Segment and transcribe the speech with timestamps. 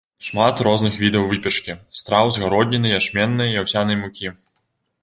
[0.27, 4.35] Шмат розных відаў выпечкі, страў з гародніны, ячменнай і аўсянай мукі.